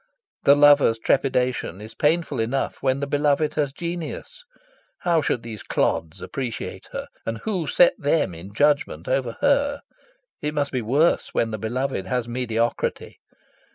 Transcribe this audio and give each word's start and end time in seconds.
The 0.45 0.55
lover's 0.55 0.97
trepidation 0.97 1.79
is 1.79 1.93
painful 1.93 2.39
enough 2.39 2.81
when 2.81 3.01
the 3.01 3.05
beloved 3.05 3.53
has 3.53 3.71
genius 3.71 4.43
how 5.01 5.21
should 5.21 5.43
these 5.43 5.61
clods 5.61 6.21
appreciate 6.21 6.89
her? 6.91 7.05
and 7.23 7.37
who 7.37 7.67
set 7.67 7.99
them 7.99 8.33
in 8.33 8.51
judgment 8.51 9.07
over 9.07 9.37
her? 9.41 9.81
It 10.41 10.55
must 10.55 10.71
be 10.71 10.81
worse 10.81 11.35
when 11.35 11.51
the 11.51 11.59
beloved 11.59 12.07
has 12.07 12.27
mediocrity. 12.27 13.19